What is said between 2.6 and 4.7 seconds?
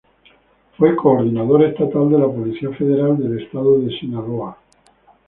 Federal en el Estado de Sinaloa.